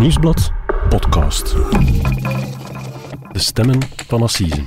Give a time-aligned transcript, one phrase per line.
[0.00, 0.52] Nieuwsblad
[0.88, 1.56] podcast.
[3.32, 4.66] De stemmen van Assisen.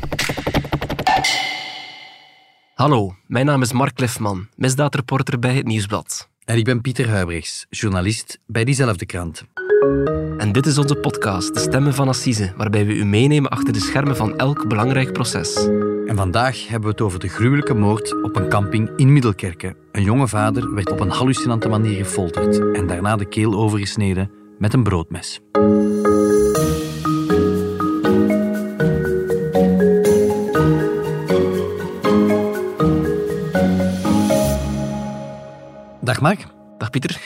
[2.76, 6.30] Hallo, mijn naam is Mark Lefman, misdaadreporter bij het Nieuwsblad.
[6.46, 9.44] En ik ben Pieter Huibrechts, journalist bij diezelfde krant.
[10.38, 13.80] En dit is onze podcast, De Stemmen van Assise, waarbij we u meenemen achter de
[13.80, 15.56] schermen van elk belangrijk proces.
[16.06, 19.76] En vandaag hebben we het over de gruwelijke moord op een camping in Middelkerke.
[19.92, 24.74] Een jonge vader werd op een hallucinante manier gefolterd en daarna de keel overgesneden met
[24.74, 25.40] een broodmes.
[36.02, 36.46] Dag Mark.
[36.78, 37.22] Dag Pieter.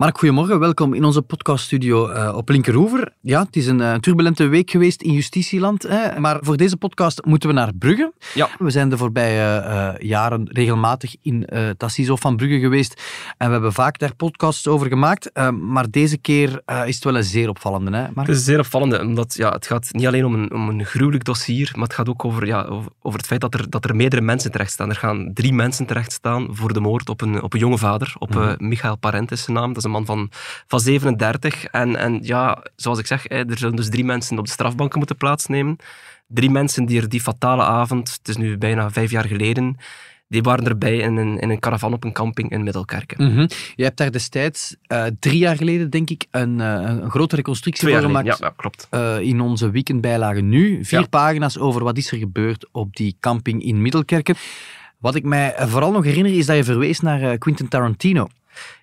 [0.00, 0.58] Mark, goedemorgen.
[0.58, 3.12] Welkom in onze podcaststudio uh, op Linkeroever.
[3.20, 5.82] Ja, het is een uh, turbulente week geweest in justitieland.
[5.82, 8.12] Hè, maar voor deze podcast moeten we naar Brugge.
[8.34, 8.48] Ja.
[8.58, 13.02] We zijn de voorbije uh, jaren regelmatig in het Assiso van Brugge geweest.
[13.36, 15.30] En we hebben vaak daar podcasts over gemaakt.
[15.60, 17.90] maar deze keer is het wel een zeer opvallende.
[17.90, 18.26] Hè, Mark?
[18.26, 20.84] Het is een zeer opvallende, omdat ja, het gaat niet alleen om een, om een
[20.84, 23.84] gruwelijk dossier, maar het gaat ook over, ja, over, over, het feit dat er, dat
[23.84, 24.88] er meerdere mensen terecht staan.
[24.88, 28.14] Er gaan drie mensen terecht staan voor de moord op een, op een jonge vader,
[28.18, 28.56] op mm -hmm.
[28.58, 29.68] Michael Parent is zijn naam.
[29.68, 30.30] Dat is een man van,
[30.66, 31.64] van 37.
[31.64, 35.16] En, en ja, zoals ik zeg, er zullen dus drie mensen op de strafbanken moeten
[35.16, 35.76] plaatsnemen.
[36.26, 39.76] Drie mensen die er die fatale avond, het is nu bijna vijf jaar geleden,
[40.30, 43.24] die waren erbij in een, in een caravan op een camping in Middelkerken.
[43.24, 43.48] Mm -hmm.
[43.74, 47.88] Je hebt daar destijds, uh, drie jaar geleden denk ik, een, uh, een grote reconstructie
[47.88, 48.26] voor gemaakt.
[48.26, 48.88] Ja, ja, klopt.
[48.90, 50.84] Uh, in onze weekendbijlage nu.
[50.84, 51.06] Vier Ja.
[51.06, 54.34] pagina's over wat is er gebeurd op die camping in Middelkerken.
[54.98, 58.28] Wat ik mij vooral nog herinner is dat je verwees naar Quentin Tarantino.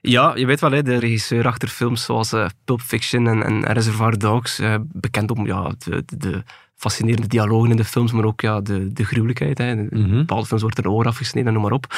[0.02, 3.74] Ja, je weet wel, hè, de regisseur achter films zoals uh, Pulp Fiction en, en
[3.74, 4.60] Reservoir Dogs.
[4.60, 6.44] Uh, bekend om ja, de, de, de,
[6.76, 9.58] fascinerende dialogen in de films, maar ook ja, de, de gruwelijkheid.
[9.58, 9.70] Hè.
[9.72, 10.16] In Mhm.
[10.18, 11.96] bepaalde films wordt er oor afgesneden, noem maar op.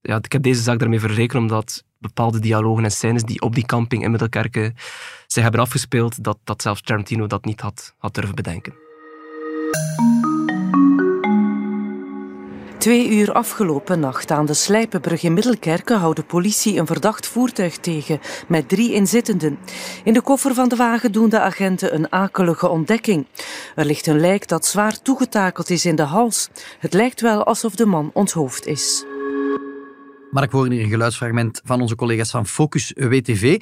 [0.00, 3.66] Ja, ik heb deze zaak daarmee verrekend omdat bepaalde dialogen en scènes die op die
[3.66, 4.74] camping in Middelkerken
[5.26, 8.74] zich hebben afgespeeld, dat, dat zelfs Tarantino dat niet had, had durven bedenken.
[12.84, 17.76] Twee uur afgelopen nacht aan de Slijpenbrug in Middelkerken houdt de politie een verdacht voertuig
[17.76, 19.58] tegen met drie inzittenden.
[20.02, 23.26] In de koffer van de wagen doen de agenten een akelige ontdekking.
[23.74, 26.48] Er ligt een lijk dat zwaar toegetakeld is in de hals.
[26.78, 29.04] Het lijkt wel alsof de man onthoofd is.
[30.30, 33.60] Mark, horen hier een geluidsfragment van onze collega's van Focus WTV.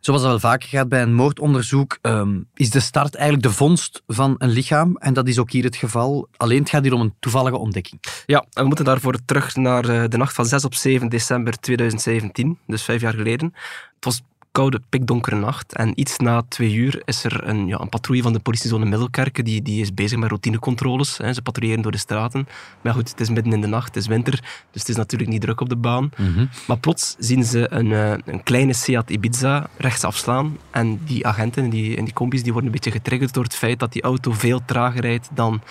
[0.00, 4.02] Zoals dat wel vaker gaat bij een moordonderzoek, um, is de start eigenlijk de vondst
[4.06, 4.96] van een lichaam.
[4.96, 6.28] En dat is ook hier het geval.
[6.36, 8.00] Alleen het gaat hier om een toevallige ontdekking.
[8.26, 11.58] Ja, en we moeten daarvoor terug naar uh, de nacht van 6 op 7 december
[11.60, 13.52] 2017, dus vijf jaar geleden.
[13.94, 14.22] Het was
[14.52, 15.74] koude, pikdonkere nacht.
[15.74, 19.44] En iets na twee uur is er een, ja, een patrouille van de politiezone Middelkerken.
[19.44, 21.18] Die, die is bezig met routinecontroles.
[21.18, 21.32] Hè.
[21.32, 22.48] Ze patrouilleren door de straten.
[22.80, 24.32] Maar goed, het is midden in de nacht, het is winter.
[24.70, 26.10] Dus het is natuurlijk niet druk op de baan.
[26.16, 26.48] Mm -hmm.
[26.66, 30.58] Maar plots zien ze een, uh, een kleine Seat Ibiza rechts afslaan.
[30.70, 33.54] En die agenten en die, en die combis die worden een beetje getriggerd door het
[33.54, 35.62] feit dat die auto veel trager rijdt dan,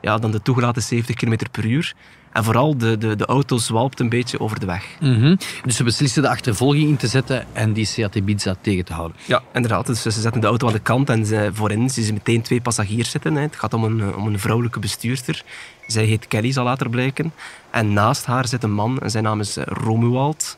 [0.00, 1.94] ja, dan de toegelaten 70 km per uur.
[2.32, 4.96] En vooral de, de, de auto zwalpt een beetje over de weg.
[5.00, 5.38] Mm -hmm.
[5.64, 9.16] Dus ze beslissen de achtervolging in te zetten en die Seat Ibiza tegen te houden.
[9.24, 9.86] Ja, inderdaad.
[9.86, 12.60] Dus ze zetten de auto aan de kant en ze, voorin zien ze meteen twee
[12.60, 13.34] passagiers zitten.
[13.34, 13.40] Hè.
[13.40, 15.42] Het gaat om een, om een vrouwelijke bestuurster.
[15.86, 17.32] Zij heet Kelly, zal later blijken.
[17.70, 20.56] En naast haar zit een man en zijn naam is Romuald.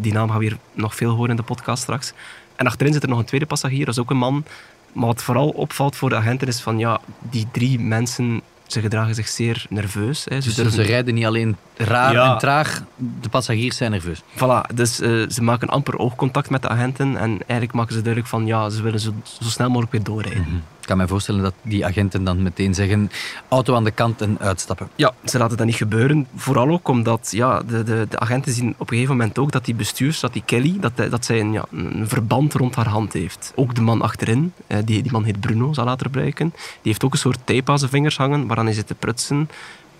[0.00, 2.12] Die naam gaan we hier nog veel horen in de podcast straks.
[2.56, 4.44] En achterin zit er nog een tweede passagier, dat is ook een man.
[4.92, 7.00] Maar wat vooral opvalt voor de agenten is van ja,
[7.30, 10.24] die drie mensen ze gedragen zich zeer nerveus.
[10.24, 10.40] Hè.
[10.40, 10.74] Ze, dus durven...
[10.74, 12.32] ze rijden niet alleen raar ja.
[12.32, 14.22] en traag, de passagiers zijn nerveus.
[14.36, 18.30] Voilà, dus uh, ze maken amper oogcontact met de agenten en eigenlijk maken ze duidelijk
[18.30, 20.42] van ja, ze willen zo, zo snel mogelijk weer doorrijden.
[20.42, 20.62] Mm -hmm.
[20.82, 23.10] Ik kan me voorstellen dat die agenten dan meteen zeggen
[23.48, 24.88] auto aan de kant en uitstappen.
[24.96, 26.26] Ja, ze laten dat niet gebeuren.
[26.36, 29.64] Vooral ook omdat ja, de, de, de agenten zien op een gegeven moment ook dat
[29.64, 33.12] die bestuurs, dat die Kelly, dat, dat zij een, ja, een verband rond haar hand
[33.12, 33.52] heeft.
[33.54, 36.50] Ook de man achterin, die, die man heet Bruno, zal later blijken.
[36.56, 39.48] Die heeft ook een soort tape aan zijn vingers hangen waaraan hij zit te prutsen.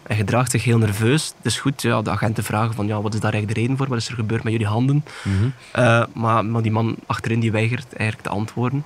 [0.02, 1.32] Hij gedraagt zich heel nerveus.
[1.42, 3.88] Dus goed, ja, de agenten vragen van ja, wat is daar eigenlijk de reden voor?
[3.88, 5.04] Wat is er gebeurd met jullie handen?
[5.22, 5.52] Mm -hmm.
[5.76, 8.84] uh, maar, maar die man achterin die weigert eigenlijk te antwoorden.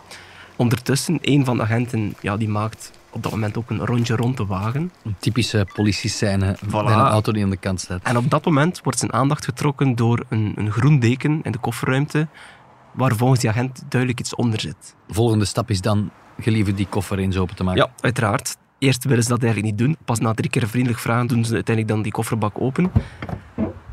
[0.56, 4.36] Ondertussen, een van de agenten ja, die maakt op dat moment ook een rondje rond
[4.36, 4.92] de wagen.
[5.02, 6.70] Een typische politie-scène voilà.
[6.70, 8.02] bij een auto die aan de kant staat.
[8.02, 11.58] En op dat moment wordt zijn aandacht getrokken door een, een groen deken in de
[11.58, 12.28] kofferruimte,
[12.92, 14.94] waar volgens die agent duidelijk iets onder zit.
[15.06, 16.10] De volgende stap is dan
[16.40, 17.82] gelieve die koffer eens open te maken.
[17.82, 18.56] Ja, uiteraard.
[18.78, 19.96] Eerst willen ze dat eigenlijk niet doen.
[20.04, 22.90] Pas na drie keer vriendelijk vragen doen ze uiteindelijk dan die kofferbak open.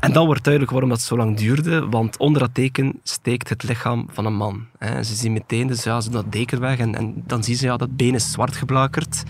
[0.04, 3.62] En dan wordt duidelijk waarom dat zo lang duurde, want onder dat teken steekt het
[3.62, 4.66] lichaam van een man.
[4.80, 7.66] Ze zien meteen dus, ja, ze doen dat deken weg en, en dan zien ze
[7.66, 9.22] ja, dat been is zwart geblakerd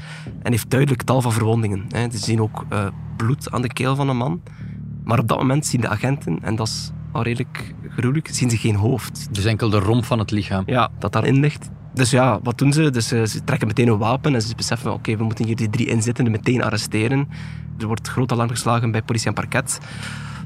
[0.43, 1.85] en heeft duidelijk tal van verwondingen.
[1.91, 2.87] Ze zien ook uh,
[3.17, 4.43] bloed aan de keel van een man.
[5.05, 8.56] Maar op dat moment zien de agenten, en dat is al redelijk gruwelijk, zien ze
[8.56, 9.29] geen hoofd.
[9.31, 10.62] Dus enkel de romp van het lichaam.
[10.67, 11.71] Ja, dat daarin ligt.
[11.93, 12.91] Dus ja, wat doen ze?
[12.91, 15.71] Dus, uh, ze trekken meteen een wapen en ze beseffen, oké, we moeten hier die
[15.71, 17.29] drie inzittenden meteen arresteren.
[17.79, 19.79] Er wordt groot alarm geslagen bij politie en parket.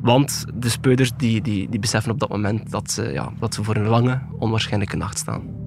[0.02, 3.64] Want de speuders die, die, die beseffen op dat moment dat ze, ja, dat ze
[3.64, 5.57] voor een lange, onwaarschijnlijke nacht staan.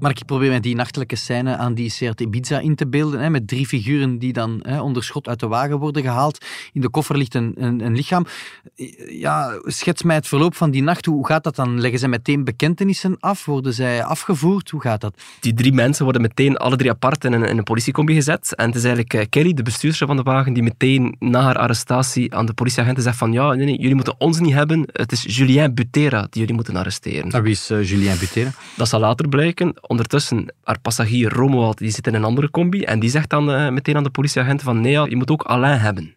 [0.00, 3.20] Maar ik probeer mij die nachtelijke scène aan die Seat Ibiza in te beelden.
[3.20, 6.44] Hè, met drie figuren die dan hè, onder schot uit de wagen worden gehaald.
[6.72, 8.26] In de koffer ligt een, een, een, lichaam.
[9.08, 11.06] Ja, schets mij het verloop van die nacht.
[11.06, 11.80] Hoe gaat dat dan?
[11.80, 13.44] Leggen ze meteen bekentenissen af?
[13.44, 14.70] Worden zij afgevoerd?
[14.70, 15.22] Hoe gaat dat?
[15.40, 18.54] Die drie mensen worden meteen alle drie apart in een, in een politiecombi gezet.
[18.54, 21.58] En het is eigenlijk uh, Kelly, de bestuurster van de wagen, die meteen na haar
[21.58, 24.84] arrestatie aan de politieagenten zegt van ja, nee, nee, jullie moeten ons niet hebben.
[24.92, 27.30] Het is Julien Butera die jullie moeten arresteren.
[27.30, 28.50] En wie is uh, Julien Butera?
[28.76, 33.00] Dat zal later blijken ondertussen, haar passagier Romuald, die zit in een andere combi en
[33.00, 36.14] die zegt dan uh, meteen aan de politieagent van nee, je moet ook Alain hebben.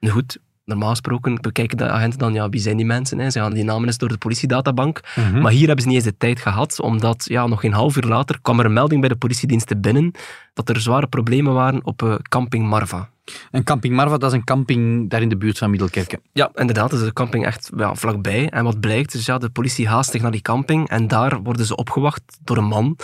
[0.00, 3.18] Nu goed, normaal gesproken bekijken de agenten dan, ja, wie zijn die mensen?
[3.18, 3.30] Hè?
[3.30, 5.00] Ze gaan die namen eens door de politiedatabank.
[5.14, 5.42] Mm -hmm.
[5.42, 8.08] Maar hier hebben ze niet eens de tijd gehad, omdat ja, nog geen half uur
[8.08, 10.12] later kwam er een melding bij de politiediensten binnen
[10.54, 13.08] dat er zware problemen waren op uh, camping Marva.
[13.50, 16.20] En camping Marva, dat is een camping daar in de buurt van Middelkerken.
[16.32, 16.90] Ja, inderdaad.
[16.90, 18.48] Dat is een camping echt ja, vlakbij.
[18.48, 21.66] En wat blijkt, is ja, de politie haast zich naar die camping en daar worden
[21.66, 22.96] ze opgewacht door een man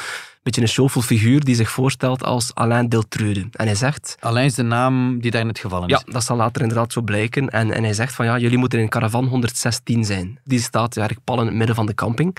[0.43, 3.47] beetje een showful figuur die zich voorstelt als Alain Deltrude.
[3.53, 4.17] En hij zegt...
[4.21, 6.03] Alain is de naam die daar in het gevallen is.
[6.07, 7.49] Ja, dat zal later inderdaad zo blijken.
[7.49, 10.39] En, en hij zegt van ja, jullie moeten in caravan 116 zijn.
[10.45, 12.37] Die staat eigenlijk pal in het midden van de camping.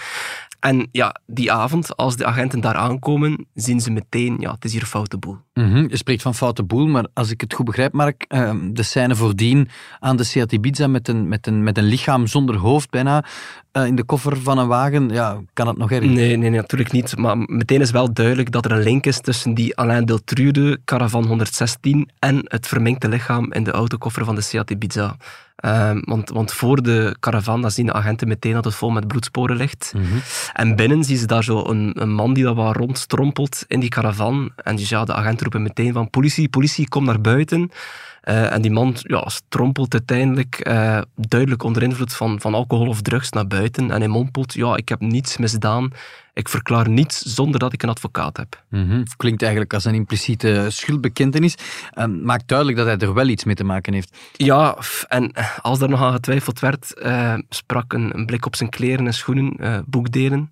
[0.63, 4.71] En ja, die avond, als de agenten daar aankomen, zien ze meteen, ja, het is
[4.71, 5.37] hier foute boel.
[5.53, 5.89] Mm -hmm.
[5.89, 9.15] Je spreekt van foute boel, maar als ik het goed begrijp, Mark, uh, de scène
[9.15, 9.69] voordien
[9.99, 13.23] aan de Seat Ibiza met een, met een, met een lichaam zonder hoofd bijna,
[13.73, 15.89] uh, in de koffer van een wagen, ja, kan het nog?
[15.89, 17.17] Nee, nee, nee, natuurlijk niet.
[17.17, 21.25] Maar meteen is wel duidelijk dat er een link is tussen die Alain Deltrude, Caravan
[21.25, 25.15] 116, en het verminkte lichaam in de autokoffer van de Seat Ibiza.
[25.65, 29.55] Um, want, want voor de caravan zien de agenten meteen dat het vol met bloedsporen
[29.55, 29.93] ligt.
[29.95, 30.21] Mm -hmm.
[30.53, 33.89] En binnen zien ze daar zo een, een man die dat wat rondstrompelt in die
[33.89, 34.51] caravan.
[34.55, 37.71] En dus ja, de agenten roepen meteen van politie, politie, kom naar buiten.
[38.23, 43.01] Uh, en die man ja, strompelt uiteindelijk uh, duidelijk onder invloed van, van alcohol of
[43.01, 43.91] drugs naar buiten.
[43.91, 45.91] En hij mompelt, ja, ik heb niets misdaan.
[46.35, 48.63] Ik verklaar niets zonder dat ik een advocaat heb.
[48.69, 49.03] Mm -hmm.
[49.17, 51.55] Klinkt eigenlijk als een impliciete schuldbekentenis.
[51.93, 54.17] Uh, maakt duidelijk dat hij er wel iets mee te maken heeft.
[54.31, 54.77] Ja,
[55.07, 55.31] en
[55.61, 59.13] als er nog aan getwijfeld werd, uh, sprak een, een, blik op zijn kleren en
[59.13, 60.51] schoenen, uh, boekdelen.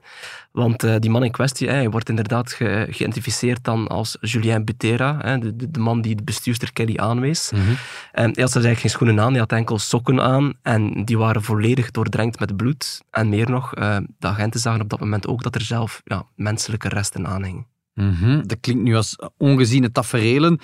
[0.51, 5.17] Want uh, die man in kwestie hij wordt inderdaad ge geïdentificeerd dan als Julien Butera,
[5.21, 7.51] hè, de, de, de, man die de bestuurster Kelly aanwees.
[7.51, 7.75] Mm -hmm.
[8.11, 11.43] en hij had eigenlijk geen schoenen aan, hij had enkel sokken aan en die waren
[11.43, 13.01] volledig doordrenkt met bloed.
[13.11, 13.69] En meer nog,
[14.19, 17.65] de agenten zagen op dat moment ook dat er zelf ja, menselijke resten aanhingen.
[17.94, 18.47] Mm -hmm.
[18.47, 20.59] Dat klinkt nu als ongeziene taferelen.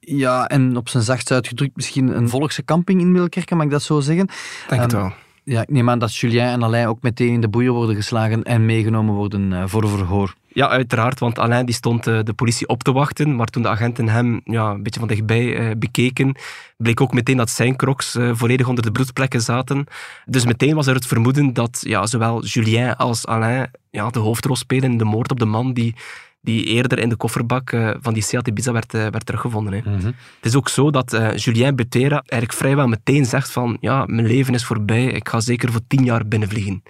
[0.00, 3.82] Ja, en op zijn zachtst uitgedrukt misschien een volkse camping in Middelkerken, mag ik dat
[3.82, 4.26] zo zeggen?
[4.68, 5.12] Denk um, het wel.
[5.44, 8.42] Ja, ik neem aan dat Julien en Alain ook meteen in de boeien worden geslagen
[8.42, 10.34] en meegenomen worden uh, voor verhoor.
[10.48, 13.68] Ja, uiteraard, want Alain die stond uh, de politie op te wachten, maar toen de
[13.68, 16.36] agenten hem ja, een beetje van dichtbij uh, bekeken,
[16.76, 19.86] bleek ook meteen dat zijn crocs volledig onder de bloedplekken zaten.
[20.24, 24.56] Dus meteen was er het vermoeden dat ja, zowel Julien als Alain ja, de hoofdrol
[24.56, 25.94] spelen in de moord op de man die
[26.42, 29.72] die eerder in de kofferbak uh, van die Seat Ibiza werd, uh, werd teruggevonden.
[29.72, 29.78] Hè.
[29.78, 30.14] Mm -hmm.
[30.36, 34.26] Het is ook zo dat uh, Julien Butera eigenlijk vrijwel meteen zegt van ja, mijn
[34.26, 36.82] leven is voorbij, ik ga zeker voor tien jaar binnenvliegen.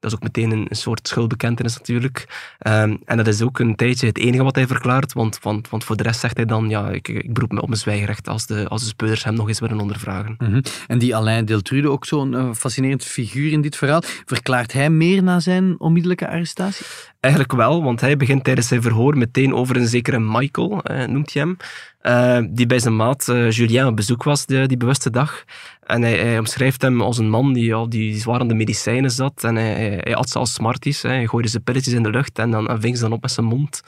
[0.00, 2.28] Dat is ook meteen een, een soort schuldbekentenis natuurlijk.
[2.66, 5.84] Um, en dat is ook een tijdje het enige wat hij verklaart, want, want, want
[5.84, 8.46] voor de rest zegt hij dan, ja, ik, ik beroep me op mijn zwijgrecht als
[8.46, 10.34] de, als de speurders hem nog eens willen ondervragen.
[10.38, 10.62] Mm -hmm.
[10.86, 15.22] En die Alain Deltrude, ook zo'n uh, fascinerend figuur in dit verhaal, verklaart hij meer
[15.22, 16.86] na zijn onmiddellijke arrestatie?
[17.20, 21.32] Eigenlijk wel, want hij begint tijdens zijn verhoor meteen over een zekere Michael, eh, noemt
[21.32, 21.56] hij hem,
[22.02, 25.44] uh, die bij zijn maat uh, Julien op bezoek was die bewuste dag.
[25.86, 29.44] En hij, omschrijft hem als een man die al die zwaar aan de medicijnen zat.
[29.44, 31.02] En hij, hij, at ze als smarties.
[31.02, 33.46] Hij gooide zijn pilletjes in de lucht en dan ving ze dan op met zijn
[33.46, 33.82] mond.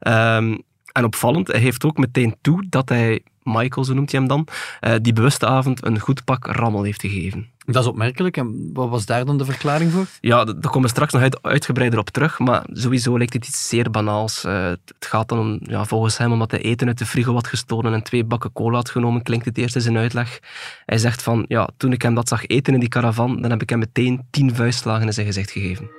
[0.00, 4.28] Um, en opvallend, hij heeft ook meteen toe dat hij, Michael, zo noemt hij hem
[4.28, 4.46] dan,
[4.80, 7.50] uh, die bewuste avond een goed pak rammel heeft gegeven.
[7.64, 8.36] Dat is opmerkelijk.
[8.36, 10.06] En wat was daar dan de verklaring voor?
[10.20, 12.38] Ja, daar komen we straks nog uit, uitgebreider op terug.
[12.38, 14.44] Maar sowieso lijkt het iets zeer banaals.
[14.44, 17.46] Uh, het gaat dan om, ja, volgens hem omdat hij eten uit de frigo had
[17.46, 20.40] gestolen en twee bakken cola had genomen, klinkt het eerst in zijn uitleg.
[20.86, 23.62] Hij zegt van, ja, toen ik hem dat zag eten in die caravan, dan heb
[23.62, 25.90] ik hem meteen tien vuistslagen in zijn gezicht gegeven.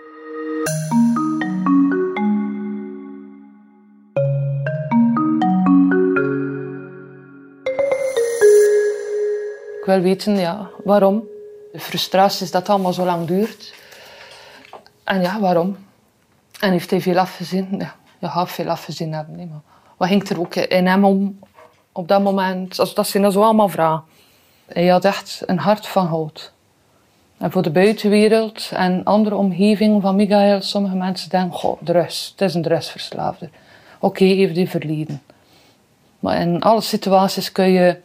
[9.84, 11.24] Ik wil weten, ja, waarom.
[11.72, 13.74] De frustratie is dat het allemaal zo lang duurt.
[15.04, 15.78] En ja, waarom?
[16.60, 17.68] En heeft hij veel afgezien?
[17.80, 19.36] Ja, je gaat veel afgezien hebben.
[19.36, 19.62] Nee, maar
[19.98, 21.40] wat ging er ook in hem om
[21.92, 22.96] op dat moment?
[22.96, 24.04] Dat zijn zo allemaal vragen.
[24.66, 26.52] Hij had echt een hart van hout.
[27.38, 32.54] En voor de buitenwereld en andere omgeving van Michael, sommige mensen denken, goh, het is
[32.54, 33.50] een drugsverslaafde.
[34.00, 35.22] Oké, okay, heeft hij verleden.
[36.20, 38.00] Maar in alle situaties kun je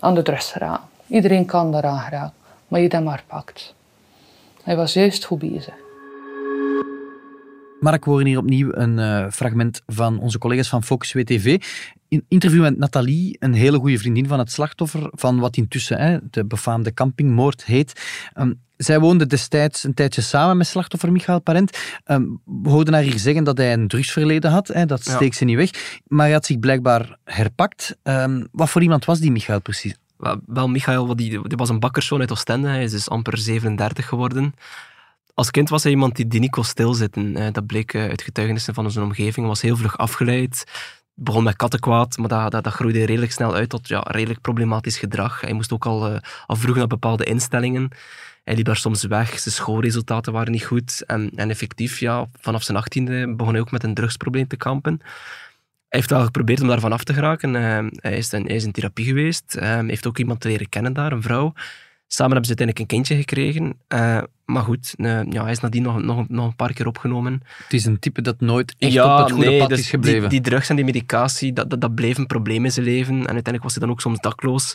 [0.00, 0.94] aan de drugs geraken.
[1.08, 2.32] Iedereen kan daaraan geraken,
[2.68, 3.74] maar je dat maar pakt.
[4.62, 5.74] Hij was juist goed bezig.
[7.80, 11.62] Mark, we horen hier opnieuw een uh, fragment van onze collega's van Focus WTV.
[12.08, 16.18] In interview met Nathalie, een hele goede vriendin van het slachtoffer, van wat intussen hè,
[16.30, 18.02] de befaamde campingmoord heet.
[18.34, 21.78] Um, zij woonde destijds een tijdje samen met slachtoffer Michael Parent.
[22.04, 24.68] Um, we hoorden haar hier zeggen dat hij een drugsverleden had.
[24.68, 25.38] Hè, dat steekt ja.
[25.38, 26.00] ze niet weg.
[26.06, 27.96] Maar hij had zich blijkbaar herpakt.
[28.02, 29.94] Um, wat voor iemand was die Michael precies?
[30.46, 32.68] Wel, Michael die, die was een bakkerszoon uit Oostende.
[32.68, 34.54] Hij is dus amper 37 geworden.
[35.34, 37.52] Als kind was hij iemand die, die niet kon stilzitten.
[37.52, 39.46] Dat bleek uit getuigenissen van zijn omgeving.
[39.46, 40.64] was heel vlug afgeleid.
[41.14, 44.98] Begon met kattenkwaad, maar dat, dat, dat groeide redelijk snel uit tot ja, redelijk problematisch
[44.98, 45.40] gedrag.
[45.40, 47.90] Hij moest ook al, uh, al vroeg naar bepaalde instellingen.
[48.44, 51.02] Hij liep daar soms weg, zijn schoolresultaten waren niet goed.
[51.06, 55.00] En, en effectief, ja, vanaf zijn achttiende begon hij ook met een drugsprobleem te kampen.
[55.88, 57.54] Hij heeft wel geprobeerd om daarvan af te geraken.
[57.54, 59.56] Uh, hij, is in, hij is in therapie geweest.
[59.58, 61.52] Hij heeft ook iemand leren kennen daar, een vrouw.
[62.08, 63.78] Samen hebben ze uiteindelijk een kindje gekregen.
[63.88, 67.42] Uh, maar goed, uh, ja, hij is nadien nog, nog, nog een paar keer opgenomen.
[67.62, 69.90] Het is een type dat nooit echt ja, op het goede nee, pad dus is
[69.90, 70.20] gebleven.
[70.20, 73.14] Die, die, drugs en die medicatie, dat, dat, dat bleef een probleem in zijn leven.
[73.14, 74.74] En uiteindelijk was hij dan ook soms dakloos.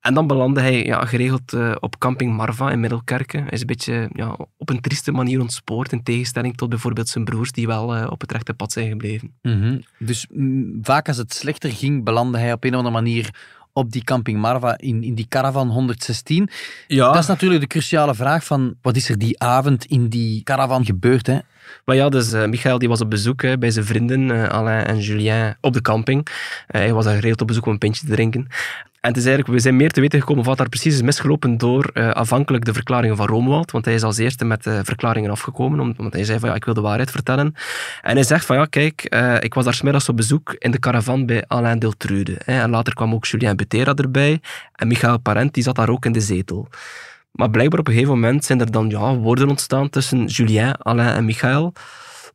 [0.00, 3.40] En dan belandde hij ja, geregeld uh, op camping Marva in Middelkerken.
[3.40, 7.24] Hij is een beetje ja, op een trieste manier ontspoord, in tegenstelling tot bijvoorbeeld zijn
[7.24, 9.32] broers, die wel uh, op het rechte pad zijn gebleven.
[9.42, 9.82] Mm -hmm.
[9.98, 13.34] Dus mm, vaak als het slechter ging, belandde hij op een of andere manier
[13.72, 16.48] op die camping Marva in, in die caravan 116.
[16.86, 17.12] Ja.
[17.12, 20.84] Dat is natuurlijk de cruciale vraag van wat is er die avond in die caravan
[20.84, 21.26] gebeurd?
[21.26, 21.38] Hè?
[21.84, 24.98] Maar ja, dus uh, Michael die was op bezoek bij zijn vrienden uh, Alain en
[24.98, 26.26] Julien op de camping.
[26.28, 26.34] Uh,
[26.80, 28.46] hij was daar geregeld op bezoek om een pintje te drinken.
[29.00, 31.58] En het is eigenlijk, we zijn meer te weten gekomen wat daar precies is misgelopen
[31.58, 33.70] door uh, afhankelijk de verklaringen van Romuald.
[33.70, 36.64] Want hij is als eerste met de verklaringen afgekomen, omdat hij zei van ja, ik
[36.64, 37.54] wil de waarheid vertellen.
[38.02, 39.02] En hij zegt van ja, kijk,
[39.40, 42.40] ik was daar smiddags op bezoek in de caravan bij Alain Deltrude.
[42.44, 44.40] Hè, en later kwam ook Julien Butera erbij.
[44.74, 46.68] En Michael Parent, die zat daar ook in de zetel.
[47.38, 51.14] Maar blijkbaar op een gegeven moment zijn er dan ja, woorden ontstaan tussen Julien, Alain
[51.14, 51.72] en Michael.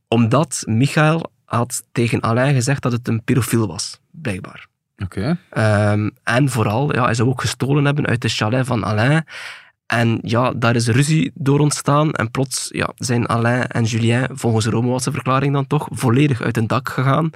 [0.07, 4.67] Omdat Michael had tegen Alain gezegd dat het een pedofiel was, blijkbaar.
[4.97, 5.37] Oké.
[5.51, 5.91] Okay.
[5.93, 9.25] Um, en vooral, ja, hij zou ook gestolen hebben uit de chalet van Alain.
[9.85, 12.11] En ja, daar is ruzie door ontstaan.
[12.11, 16.67] En plots ja, zijn Alain en Julien, volgens de verklaring dan toch, volledig uit een
[16.67, 17.29] dak gegaan.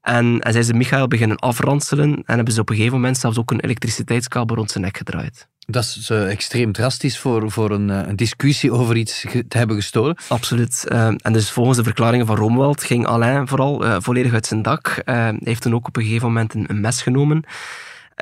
[0.00, 2.22] En, en zijn ze Michael beginnen afranselen.
[2.26, 5.50] En hebben ze op een gegeven moment zelfs ook een elektriciteitskabel rond zijn nek gedraaid.
[5.66, 9.76] Dat is uh, extreem drastisch voor, voor een, uh, een, discussie over iets te hebben
[9.76, 10.16] gestolen.
[10.28, 10.84] Absoluut.
[10.88, 15.02] Uh, en dus volgens de verklaringen van Romwald ging Alain vooral volledig uit zijn dak.
[15.04, 17.44] hij heeft toen ook op een gegeven moment een, een mes genomen.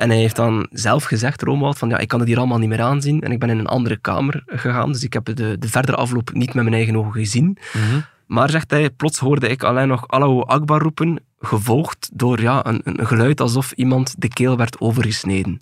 [0.01, 2.69] En hij heeft dan zelf gezegd, Romwald, van ja, ik kan het hier allemaal niet
[2.69, 3.21] meer aanzien.
[3.21, 6.33] En ik ben in een andere kamer gegaan, dus ik heb de, de verdere afloop
[6.33, 7.45] niet met mijn eigen ogen gezien.
[7.45, 8.03] Mm -hmm.
[8.25, 12.81] Maar, zegt hij, plots hoorde ik alleen nog Allahu Akbar roepen, gevolgd door ja, een,
[12.83, 15.59] een geluid alsof iemand de keel werd overgesneden.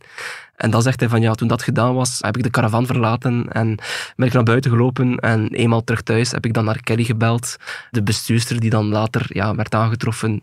[0.55, 3.48] En dan zegt hij van ja, toen dat gedaan was, heb ik de caravan verlaten
[3.51, 3.77] en
[4.15, 5.17] ben ik naar buiten gelopen.
[5.17, 7.55] En eenmaal terug thuis heb ik dan naar Kelly gebeld,
[7.91, 10.41] de bestuurster die dan later ja, werd aangetroffen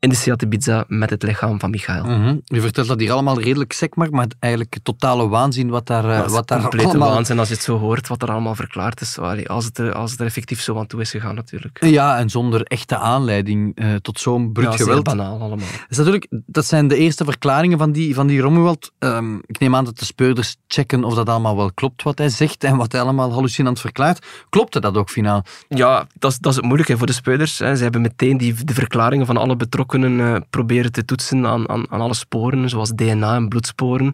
[0.00, 2.04] in de Seat Ibiza met het lichaam van Michael.
[2.04, 2.40] Mm -hmm.
[2.44, 6.28] Je vertelt dat hier allemaal redelijk sec maakt, maar eigenlijk totale waanzin wat daar, uh,
[6.28, 7.12] wat daar complete allemaal...
[7.12, 9.18] waanzin als je het zo hoort, wat er allemaal verklaard is.
[9.46, 11.84] Als het, er, als het er effectief zo aan toe is gegaan natuurlijk.
[11.84, 15.04] Ja, en zonder echte aanleiding uh, tot zo'n bruut ja, geweld.
[15.04, 15.66] banaal allemaal.
[15.88, 18.92] Dus natuurlijk, dat zijn de eerste verklaringen van die, van die Romuald.
[18.98, 22.28] Um, ik neem aan dat de speurders checken of dat allemaal wel klopt wat hij
[22.28, 24.26] zegt en wat hij allemaal hallucinant verklaart.
[24.50, 25.44] Klopte dat ook finaal?
[25.68, 27.58] Ja, dat is, dat is het moeilijke voor de speurders.
[27.58, 27.76] Hè.
[27.76, 29.56] Ze hebben meteen die, de verklaringen van alle
[29.88, 34.06] betrokkenen uh, proberen te toetsen aan, aan, aan alle sporen, zoals DNA en bloedsporen.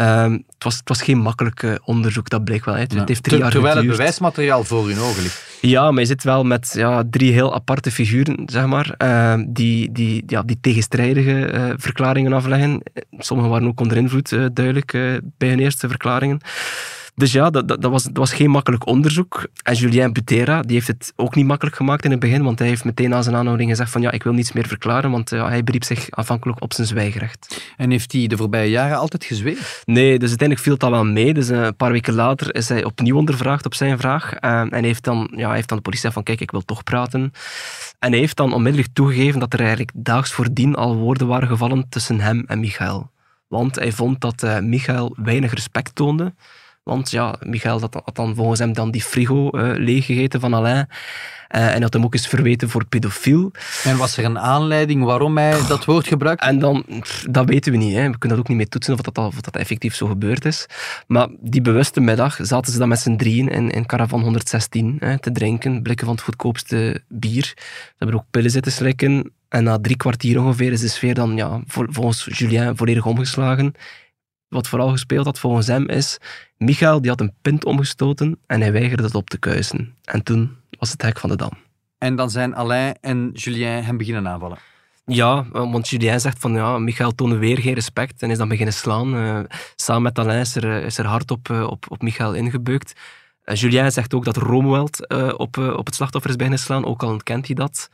[0.00, 2.74] Um, het, was, het was geen makkelijk uh, onderzoek, dat bleek wel.
[2.74, 2.80] Hè.
[2.80, 3.02] Het, Ja.
[3.06, 5.50] heeft drie Ter- jaar terwijl het bewijsmateriaal voor hun ogen ligt.
[5.60, 9.92] Ja, maar je zit wel met ja, drie heel aparte figuren, zeg maar, eh, die,
[9.92, 12.82] die, ja, die tegenstrijdige eh, verklaringen afleggen.
[13.18, 15.02] Sommigen waren ook onder invloed, eh, duidelijk, eh,
[15.38, 16.40] bij hun eerste verklaringen.
[17.14, 19.46] Dus ja, dat, dat, dat was, dat was geen makkelijk onderzoek.
[19.62, 22.68] En Julien Butera, die heeft het ook niet makkelijk gemaakt in het begin, want hij
[22.68, 25.48] heeft meteen na zijn aanhouding gezegd van ja, ik wil niets meer verklaren, want ja,
[25.48, 27.72] hij beriep zich afhankelijk op zijn zwijgrecht.
[27.76, 29.64] En heeft hij de voorbije jaren altijd gezwegen?
[29.84, 31.34] Nee, dus uiteindelijk viel het al wel mee.
[31.34, 34.32] Dus eh, een paar weken later is hij opnieuw ondervraagd op zijn vraag.
[34.32, 36.50] Eh, en hij heeft, dan, ja, hij heeft dan de politie gezegd van kijk, ik
[36.50, 37.32] wil toch praten.
[37.98, 41.88] En hij heeft dan onmiddellijk toegegeven dat er eigenlijk daags voordien al woorden waren gevallen
[41.88, 43.10] tussen hem en Michael.
[43.48, 46.34] Want hij vond dat eh, Michael weinig respect toonde
[46.82, 50.88] Want ja, Michael had, had dan volgens hem dan die frigo uh, leeggegeten van Alain.
[51.54, 53.52] Uh, en had hem ook eens verweten voor pedofiel.
[53.84, 56.46] En was er een aanleiding waarom hij dat woord gebruikte?
[56.46, 56.84] En dan,
[57.30, 57.94] dat weten we niet.
[57.94, 58.10] Hè.
[58.10, 60.66] We kunnen dat ook niet mee toetsen of dat, of dat effectief zo gebeurd is.
[61.06, 65.18] Maar die bewuste middag zaten ze dan met z'n drieën in, in Caravan 116 hè,
[65.18, 65.82] te drinken.
[65.82, 67.44] Blikken van het goedkoopste bier.
[67.44, 69.32] Ze hebben ook pillen zitten slikken.
[69.48, 73.74] En na drie kwartier ongeveer is de sfeer dan ja, volgens Julien volledig omgeslagen.
[74.52, 76.18] Wat vooral gespeeld had volgens hem is,
[76.56, 79.94] Michael die had een pint omgestoten en hij weigerde het op te kuisen.
[80.04, 81.50] En toen was het hek van de dam.
[81.98, 84.58] En dan zijn Alain en Julien hem beginnen aanvallen.
[85.04, 88.74] Ja, want Julien zegt van ja, Michael toonde weer geen respect en is dan beginnen
[88.74, 89.14] slaan.
[89.14, 89.40] Uh,
[89.76, 92.92] samen met Alain is er, is er hard op, uh, op, op Michael ingebeukt.
[93.44, 97.46] Uh, Julien zegt ook dat Romuald op, op het slachtoffer is slaan, ook al ontkent
[97.46, 97.90] hij dat.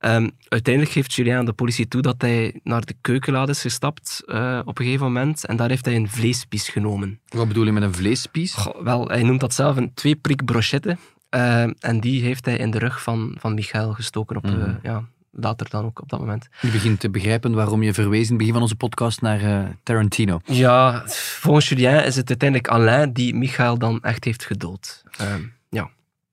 [0.00, 4.22] Um, uiteindelijk geeft Julien aan de politie toe dat hij naar de keukenlade is gestapt
[4.26, 7.20] uh, op een gegeven moment en daar heeft hij een vleespies genomen.
[7.28, 8.54] Wat bedoel je met een vleespies?
[8.54, 10.96] Goh, wel, hij noemt dat zelf een twee-prik brochette
[11.30, 14.60] uh, en die heeft hij in de rug van, van Michael gestoken op, mm.
[14.60, 16.48] uh, ja, later dan ook op dat moment.
[16.60, 19.68] Je begint te begrijpen waarom je verwezen in het begin van onze podcast naar uh,
[19.82, 20.40] Tarantino.
[20.44, 25.02] Ja, volgens Julien is het uiteindelijk Alain die Michael dan echt heeft gedood.
[25.18, 25.90] Ehm, ja.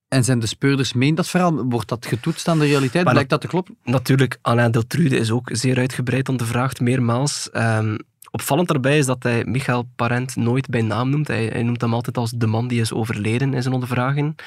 [0.08, 1.64] En zijn de speurders meen dat verhaal?
[1.64, 3.04] Wordt dat getoetst aan de realiteit?
[3.04, 3.76] Maar Blijkt dat te kloppen?
[3.84, 7.48] Natuurlijk, Alain Deltrude is ook zeer uitgebreid ondervraagd, meermaals.
[7.52, 7.96] Um,
[8.30, 11.28] opvallend daarbij is dat hij Michael Parent nooit bij naam noemt.
[11.28, 14.38] Hij, hij, noemt hem altijd als de man die is overleden in zijn ondervraging.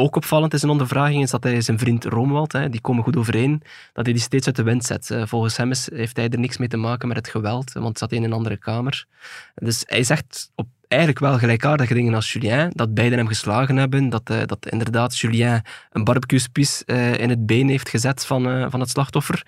[0.00, 3.16] Ook opvallend in zijn ondervraging is dat hij zijn vriend Romuald, hè, die komen goed
[3.16, 3.62] overeen,
[3.92, 5.16] dat hij die steeds uit de wind zet.
[5.24, 8.10] Volgens hem is, heeft hij er niks mee te maken met het geweld, want zat
[8.10, 9.06] hij in een andere kamer.
[9.54, 14.08] Dus hij zegt op eigenlijk wel gelijkaardige dingen als Julien, dat beiden hem geslagen hebben,
[14.08, 15.62] dat, uh, dat inderdaad Julien
[15.92, 19.42] een barbecue-spies uh, in het been heeft gezet van, van het slachtoffer.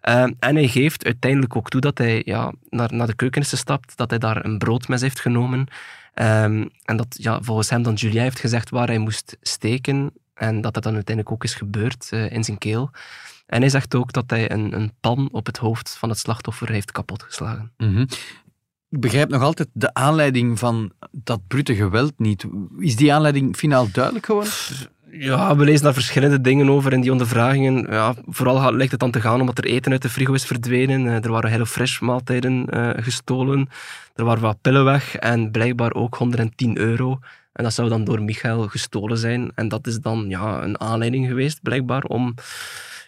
[0.00, 3.96] en hij geeft uiteindelijk ook toe dat hij ja, naar, naar de keuken is gestapt,
[3.96, 5.66] dat hij daar een broodmes heeft genomen.
[6.14, 10.60] Um, en dat ja, volgens hem dan Julien heeft gezegd waar hij moest steken en
[10.60, 12.90] dat dat dan uiteindelijk ook is gebeurd in zijn keel.
[13.46, 16.70] En hij zegt ook dat hij een, een pan op het hoofd van het slachtoffer
[16.70, 17.72] heeft kapotgeslagen.
[17.76, 18.06] Mm -hmm
[18.92, 22.46] ik begrijp nog altijd de aanleiding van dat brute geweld niet.
[22.78, 24.52] Is die aanleiding finaal duidelijk geworden?
[25.14, 27.86] Ja, we lezen daar verschillende dingen over in die ondervragingen.
[27.90, 31.06] Ja, vooral lijkt het dan te gaan omdat er eten uit de frigo is verdwenen.
[31.06, 33.68] Eh, er waren hele fresh maaltijden uh, gestolen.
[34.14, 37.18] Er waren wat pillen weg en blijkbaar ook 110 euro.
[37.52, 39.52] En dat zou dan door Michael gestolen zijn.
[39.54, 42.34] En dat is dan ja, een aanleiding geweest, blijkbaar, om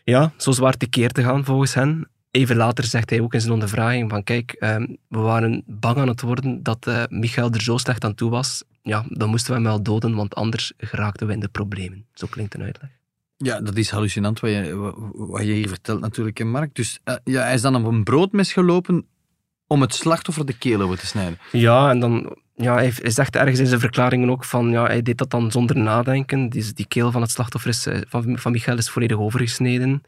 [0.05, 3.53] ja, zo zwaar tekeer te gaan volgens hen even later zegt hij ook in zijn
[3.53, 7.77] ondervraging van kijk, ehm, we waren bang aan het worden dat uh, Michael er zo
[7.77, 8.63] slecht aan toe was.
[8.83, 12.07] Ja, dan moesten we hem wel doden, want anders geraakten we in de problemen.
[12.15, 12.91] Zo klinkt een uitleg.
[13.37, 16.75] Ja, dat is hallucinant wat je, wat je hier vertelt natuurlijk, Mark.
[16.75, 19.07] Dus uh, ja, hij is dan op een broodmes gelopen
[19.67, 21.39] om het slachtoffer de keel over te snijden.
[21.53, 25.19] Ja, en dan ja, hij, zegt ergens in zijn verklaringen ook van ja, hij deed
[25.19, 26.49] dat dan zonder nadenken.
[26.49, 30.03] Die, die keel van het slachtoffer is, eh, van, van Michael is volledig overgesneden.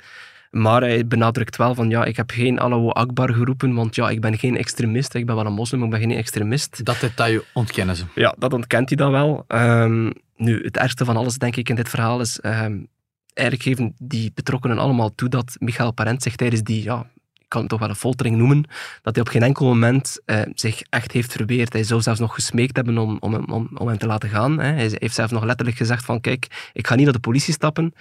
[0.51, 4.21] Maar hij benadrukt wel van ja, ik heb geen Allahu Akbar geroepen, want ja, ik
[4.21, 5.15] ben geen extremist.
[5.15, 6.85] Ik ben wel een moslim, maar ik ben geen extremist.
[6.85, 8.05] Dat detail ontkennen ze.
[8.15, 9.45] Ja, dat ontkent hij dan wel.
[9.49, 12.39] Um, nu, het ergste van alles, denk ik, in dit verhaal is...
[12.43, 12.89] Um,
[13.35, 16.83] eigenlijk geven die betrokkenen allemaal toe dat Michael Parent zich tijdens die...
[16.83, 18.65] Ja, ik kan het toch wel een foltering noemen,
[19.03, 21.73] dat hij op geen enkel moment uh, zich echt heeft verweerd.
[21.73, 24.59] Hij zou zelfs nog gesmeekt hebben om, om, om, om hem te laten gaan.
[24.59, 24.73] Hè.
[24.73, 27.95] Hij heeft zelf nog letterlijk gezegd van kijk, ik ga niet naar de politie stappen,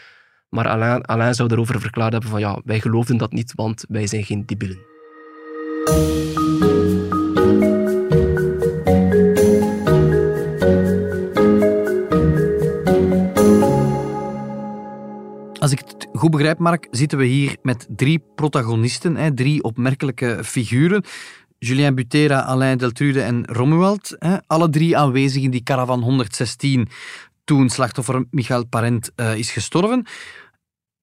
[0.50, 4.08] maar Alain, Alain zou erover verklaard hebben van ja, wij geloofden dat niet, want wij
[4.08, 4.94] zijn geen debielen.
[15.60, 20.40] Als ik het goed begrijp, Mark, zitten we hier met drie protagonisten, hè, drie opmerkelijke
[20.44, 21.04] figuren.
[21.58, 24.16] Julien Butera, Alain Deltrude en Romuald.
[24.20, 26.88] Hè, alle drie aanwezig in die caravan 116
[27.46, 30.06] toen slachtoffer Michael Parent uh, is gestorven.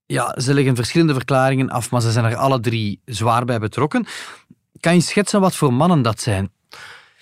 [0.06, 4.06] Ja, ze leggen verschillende verklaringen af, maar ze zijn er alle drie zwaar bij betrokken.
[4.80, 6.50] Kan je schetsen wat voor mannen dat zijn?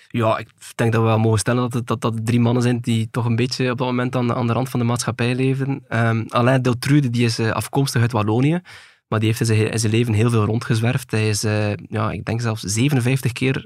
[0.07, 2.79] Ja, ik denk dat we wel mogen stellen dat, het, dat dat drie mannen zijn
[2.79, 5.35] die toch een beetje op dat moment aan de, aan de rand van de maatschappij
[5.35, 5.83] leven.
[5.89, 8.61] Um, Alain Deltrude die is uh, afkomstig uit Wallonië,
[9.07, 11.11] maar die heeft in zijn, zijn leven heel veel rondgezwerfd.
[11.11, 13.65] Hij is, uh, ja, ik denk zelfs 57 keer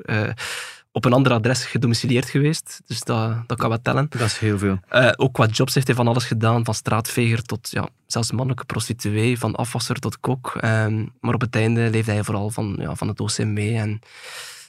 [0.95, 2.81] op een ander adres gedomicileerd geweest.
[2.85, 4.07] Dus dat, dat kan wat tellen.
[4.09, 4.79] Dat is heel veel.
[4.91, 6.65] Uh, ook qua jobs heeft hij van alles gedaan.
[6.65, 9.39] Van straatveger tot ja, zelfs mannelijke prostituee.
[9.39, 10.57] Van afwasser tot kok.
[10.63, 13.99] Um, maar op het einde leefde hij vooral van, ja, van het OCM En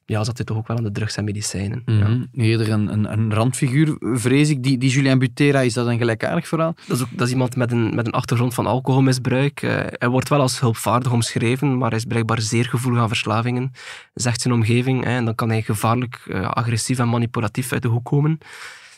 [0.07, 1.83] ja, zat hij toch ook wel aan de drugs en medicijnen.
[1.85, 2.27] Mm -hmm.
[2.33, 2.43] ja.
[2.43, 4.63] Eerder een, een, een, randfiguur, vrees ik.
[4.63, 6.75] Die, die Julien Butera, is dat een gelijkaardig verhaal?
[6.87, 9.63] Dat is, ook, dat is iemand met een, met een achtergrond van alcoholmisbruik.
[9.63, 13.73] Uh, hij wordt wel als hulpvaardig omschreven, maar hij is blijkbaar zeer gevoelig aan verslavingen,
[14.15, 15.05] zegt zijn omgeving.
[15.05, 18.39] Hè, en dan kan hij gevaarlijk, uh, agressief en manipulatief uit de hoek komen.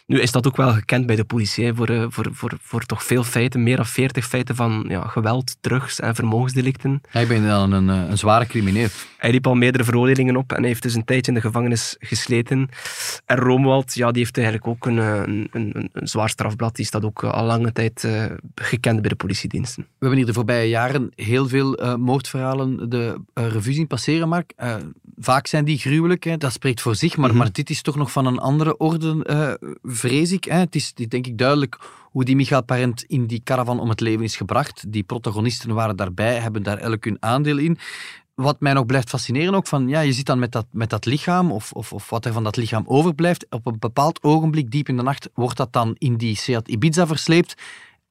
[0.08, 2.84] Nu is dat ook wel gekend bij de politie, hè, voor, eh, voor, voor, voor
[2.84, 7.00] toch veel feiten, meer dan 40 feiten van ja, geweld, drugs en vermogensdelicten.
[7.08, 8.88] Hij bent dan een, eh, een zware crimineel.
[9.18, 11.96] Hij liep al meerdere veroordelingen op en hij heeft dus een tijdje in de gevangenis
[11.98, 12.68] gesleten.
[13.24, 16.76] En Romuald, ja, die heeft eigenlijk ook een, eh, een, een, een zwaar strafblad.
[16.76, 19.82] Die staat ook al lange tijd uh, gekend bij de politiediensten.
[19.82, 24.28] We hebben hier de voorbije jaren heel veel uh, moordverhalen de uh, revue zien passeren,
[24.28, 24.52] Mark.
[25.18, 26.36] vaak zijn die gruwelijk, hè.
[26.36, 27.38] dat spreekt voor zich, maar, mm -hmm.
[27.38, 29.58] maar dit is toch nog van een andere orde,
[29.98, 30.30] vrees.
[30.30, 30.58] Hè.
[30.58, 31.78] Het is denk ik duidelijk
[32.10, 34.92] hoe die Michael Parent in die caravan om het leven is gebracht.
[34.92, 37.78] Die protagonisten waren daarbij, hebben daar elk hun aandeel in
[38.42, 41.06] wat mij nog blijft fascineren ook, van ja, je zit dan met dat, met dat
[41.06, 44.88] lichaam, of, of, of wat er van dat lichaam overblijft, op een bepaald ogenblik, diep
[44.88, 47.54] in de nacht, wordt dat dan in die Seat Ibiza versleept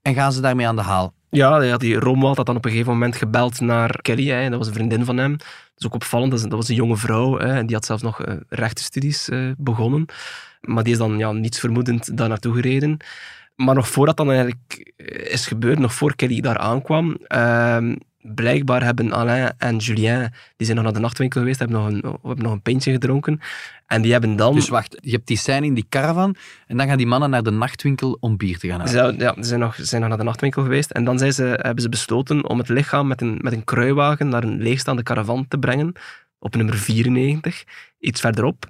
[0.02, 1.14] en gaan ze daarmee aan de haal.
[1.30, 4.74] Ja, die Romuald had dan op een gegeven moment gebeld naar Kelly, dat was een
[4.74, 5.38] vriendin van hem.
[5.38, 5.48] Dat
[5.78, 9.30] is ook opvallend, dat was een jonge vrouw, hè, die had zelfs nog uh, rechtenstudies
[9.30, 10.06] uh, begonnen.
[10.68, 12.98] Maar die is dan ja, niets vermoedend daar naartoe gereden.
[13.56, 14.92] Maar nog voordat dat dan eigenlijk
[15.30, 17.78] is gebeurd, nog voor Kelly daar aankwam, uh,
[18.22, 22.20] blijkbaar hebben Alain en Julien, die zijn nog naar de nachtwinkel geweest, hebben nog een,
[22.24, 23.40] hebben nog een pintje gedronken.
[23.88, 24.54] En die hebben dan...
[24.54, 26.36] Dus wacht, je hebt die scène in die caravan
[26.68, 29.14] en dan gaan die mannen naar de nachtwinkel om bier te gaan halen.
[29.14, 31.44] Ze, ja, ze zijn nog, zijn nog naar de nachtwinkel geweest en dan zijn ze,
[31.44, 35.48] hebben ze besloten om het lichaam met een, met een kruiwagen naar een leegstaande caravan
[35.48, 35.94] te brengen,
[36.40, 37.64] op nummer 94,
[38.00, 38.66] iets verderop.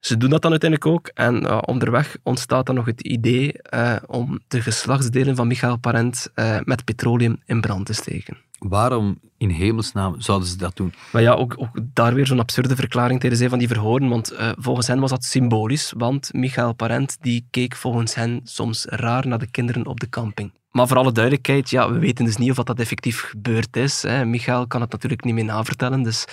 [0.00, 1.10] Ze doen dat dan uiteindelijk ook.
[1.14, 6.30] En uh, onderweg ontstaat dan nog het idee uh, om de geslachtsdelen van Michael Parent
[6.34, 8.36] uh, met petroleum in brand te steken.
[8.58, 10.94] Waarom in hemelsnaam zouden ze dat doen?
[11.12, 14.08] Maar ja, ook, ook daar weer zo'n absurde verklaring tijdens een van die verhoren.
[14.08, 15.92] Want volgens hen was dat symbolisch.
[15.96, 20.52] Want Michael Parent die keek volgens hen soms raar naar de kinderen op de camping.
[20.70, 24.02] Maar voor alle duidelijkheid, ja, we weten dus niet of dat effectief gebeurd is.
[24.02, 24.24] Hè.
[24.24, 26.02] Michael kan het natuurlijk niet meer navertellen.
[26.02, 26.24] Dus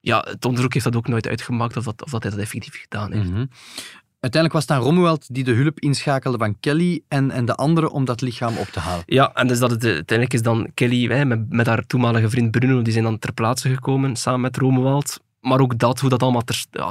[0.00, 2.80] ja, het onderzoek heeft dat ook nooit uitgemaakt of dat, of dat hij dat effectief
[2.80, 3.28] gedaan heeft.
[3.28, 3.48] Mm -hmm.
[4.20, 7.90] Uiteindelijk was het dan Romuald die de hulp inschakelde van Kelly en, en de anderen
[7.90, 9.02] om dat lichaam op te halen.
[9.06, 12.50] Ja, en dus dat het, uiteindelijk is dan Kelly hè, met, met haar toenmalige vriend
[12.50, 15.20] Bruno, die zijn dan ter plaatse gekomen samen met Romuald.
[15.40, 16.42] Maar ook dat, hoe dat allemaal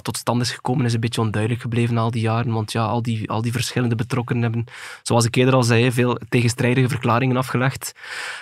[0.02, 2.54] tot stand is gekomen, is een beetje onduidelijk gebleven al die jaren.
[2.54, 4.66] Want ja, al die, al die verschillende betrokkenen hebben,
[5.04, 7.94] zoals ik eerder al zei, veel tegenstrijdige verklaringen afgelegd.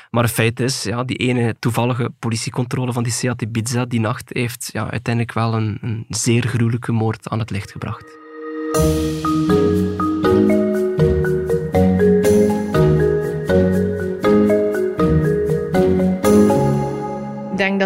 [0.09, 4.29] Maar het feit is, ja, die ene toevallige politiecontrole van die Seat Ibiza die nacht
[4.33, 8.05] heeft ja, uiteindelijk wel een, een zeer gruwelijke moord aan het licht gebracht.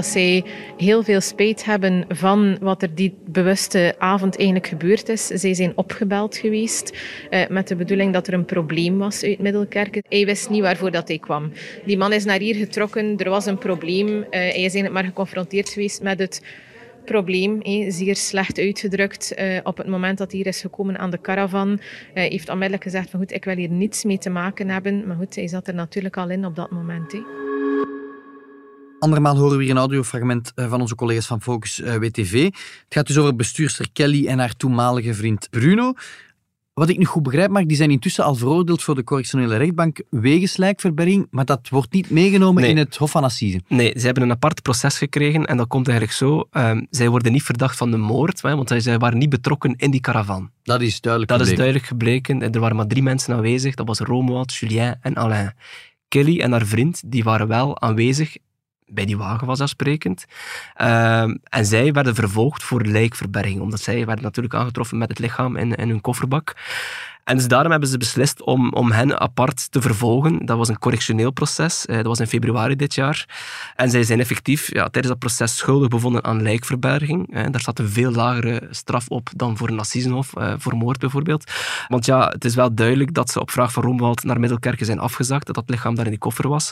[0.01, 0.43] Dat zij
[0.77, 5.27] heel veel spijt hebben van wat er die bewuste avond eigenlijk gebeurd is.
[5.27, 6.97] Zij zijn opgebeld geweest
[7.29, 10.03] uh, met de bedoeling dat er een probleem was uit Middelkerken.
[10.09, 11.51] Hij wist niet waarvoor dat hij kwam.
[11.85, 14.07] Die man is naar hier getrokken, er was een probleem.
[14.07, 16.41] Uh, hij is maar geconfronteerd geweest met het
[17.05, 17.59] probleem,
[17.91, 19.33] zeer slecht uitgedrukt.
[19.39, 21.79] Uh, op het moment dat hij hier is gekomen aan de caravan, uh,
[22.13, 25.07] heeft onmiddellijk gezegd van goed, ik wil hier niets mee te maken hebben.
[25.07, 27.13] Maar goed, hij zat er natuurlijk al in op dat moment.
[29.01, 32.43] Andermaal horen we hier een audiofragment van onze collega's van Focus WTV.
[32.43, 35.93] Het gaat dus over bestuurster Kelly en haar toenmalige vriend Bruno.
[36.73, 40.01] Wat ik nu goed begrijp, Mark, die zijn intussen al veroordeeld voor de correctionele rechtbank
[40.09, 42.71] wegens lijkverberging, maar dat wordt niet meegenomen nee.
[42.71, 43.61] in het Hof van Assise.
[43.67, 46.47] Nee, ze hebben een apart proces gekregen en dat komt eigenlijk zo.
[46.51, 49.91] Um, zij worden niet verdacht van de moord, want zij, zij waren niet betrokken in
[49.91, 50.51] die caravan.
[50.63, 51.65] Dat is duidelijk Dat gebleken.
[51.65, 52.53] is duidelijk gebleken.
[52.53, 53.75] Er waren maar drie mensen aanwezig.
[53.75, 55.53] Dat was Romuald, Julien en Alain.
[56.07, 58.37] Kelly en haar vriend die waren wel aanwezig
[58.91, 60.25] bij die wagen vanzelfsprekend.
[60.81, 65.55] Uh, en zij werden vervolgd voor lijkverberging, omdat zij werden natuurlijk aangetroffen met het lichaam
[65.55, 66.55] in, in hun kofferbak.
[67.23, 70.45] En dus daarom hebben ze beslist om, om hen apart te vervolgen.
[70.45, 71.85] Dat was een correctioneel proces.
[71.85, 73.25] Eh, dat was in februari dit jaar.
[73.75, 77.33] En zij zijn effectief ja, tijdens dat proces schuldig bevonden aan lijkverberging.
[77.33, 80.99] Eh, daar staat een veel lagere straf op dan voor een assisenhof, eh, voor moord
[80.99, 81.51] bijvoorbeeld.
[81.87, 84.99] Want ja, het is wel duidelijk dat ze op vraag van Roemwald naar Middelkerken zijn
[84.99, 86.71] afgezakt, dat dat lichaam daar in die koffer was.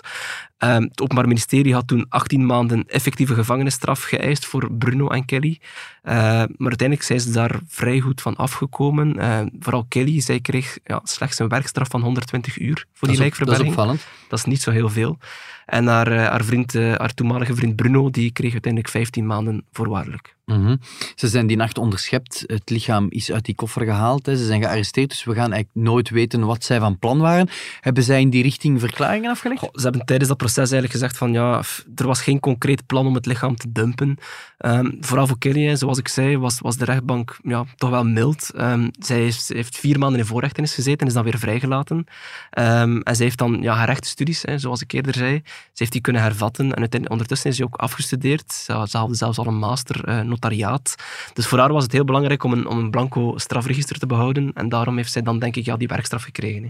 [0.58, 5.60] Ehm, het Openbaar Ministerie had toen 18 maanden effectieve gevangenisstraf geëist voor Bruno en Kelly.
[6.04, 9.18] maar uiteindelijk zijn ze daar vrij goed van afgekomen.
[9.60, 13.68] vooral Kelly, zij kreeg ja, slechts een werkstraf van 120 uur voor die lijkverberging.
[13.68, 14.08] Dat is opvallend.
[14.28, 15.18] Dat is niet zo heel veel.
[15.66, 20.36] En haar, haar, vriend, haar toenmalige vriend Bruno, die kreeg uiteindelijk 15 maanden voorwaardelijk.
[20.58, 20.80] -hmm.
[21.16, 22.44] Ze zijn die nacht onderschept.
[22.46, 24.26] Het lichaam is uit die koffer gehaald.
[24.26, 27.50] Ze zijn gearresteerd, dus we gaan eigenlijk nooit weten wat zij van plan waren.
[27.80, 29.62] Hebben zij in die richting verklaringen afgelegd?
[29.62, 31.62] Ze hebben tijdens dat proces eigenlijk gezegd van ja,
[31.96, 34.18] er was geen concreet plan om het lichaam te dumpen.
[34.66, 38.52] Um, vooral voor Kelly, zoals ik zei, was, was de rechtbank ja, toch wel mild.
[38.56, 41.98] Um, zij heeft, heeft, vier maanden in voorrechtenis gezeten en is dan weer vrijgelaten.
[41.98, 45.92] Um, en zij heeft dan ja, haar rechtenstudies, hè, zoals ik eerder zei, ze heeft
[45.92, 46.74] die kunnen hervatten.
[46.74, 48.54] En ondertussen is ze ook afgestudeerd.
[48.54, 50.96] Ze, haalde zelfs al een master uh, notariaat.
[51.34, 54.52] Dus voor haar was het heel belangrijk om een, om een blanco strafregister te behouden.
[54.54, 56.64] En daarom heeft zij dan, denk ik, ja, die werkstraf gekregen.
[56.64, 56.70] Hè.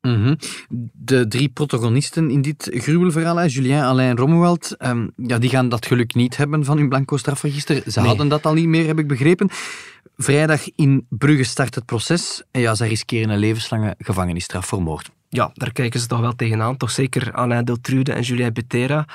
[0.00, 0.34] Mhm.
[0.92, 5.86] De drie protagonisten in dit gruwelverhaal, Julien, Alain en Romuald, um, ja, die gaan dat
[5.86, 7.82] geluk niet hebben van hun blanco strafregister.
[7.86, 9.48] Ze hadden dat al niet meer, heb ik begrepen.
[10.16, 15.10] Vrijdag in Brugge start het proces en ja, ze riskeren een levenslange gevangenisstraf voor moord.
[15.28, 16.76] Ja, daar kijken ze toch wel tegenaan.
[16.76, 19.06] Toch zeker Alain Deltrude en Julien Butera.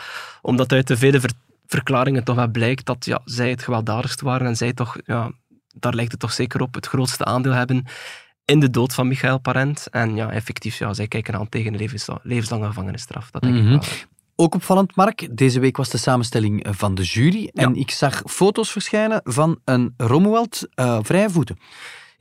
[0.42, 1.20] Omdat uit de vele
[1.66, 5.32] verklaringen toch wel blijkt dat ja, zij het gewelddadigst waren en zij toch, ja,
[5.76, 7.86] daar lijkt het toch zeker op, het grootste aandeel hebben
[8.46, 9.88] in de dood van Michael Parent.
[9.92, 11.90] En ja, effectief, ja, zij kijken aan tegen een
[12.24, 13.32] levenslange gevangenisstraf.
[13.32, 13.72] Dat denk ik mhm.
[13.72, 13.84] wel.
[14.36, 18.72] Ook opvallend, Mark, deze week was de samenstelling van de jury en ik zag foto's
[18.72, 21.58] verschijnen van een Romuald uh, vrije voeten.